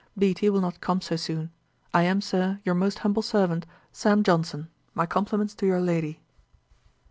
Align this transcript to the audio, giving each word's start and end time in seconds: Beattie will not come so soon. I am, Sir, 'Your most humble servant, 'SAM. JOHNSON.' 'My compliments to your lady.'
Beattie 0.17 0.49
will 0.49 0.61
not 0.61 0.81
come 0.81 0.99
so 0.99 1.15
soon. 1.15 1.51
I 1.93 2.01
am, 2.01 2.21
Sir, 2.21 2.59
'Your 2.63 2.73
most 2.73 2.97
humble 3.05 3.21
servant, 3.21 3.67
'SAM. 3.91 4.23
JOHNSON.' 4.23 4.67
'My 4.95 5.05
compliments 5.05 5.53
to 5.53 5.67
your 5.67 5.79
lady.' 5.79 6.19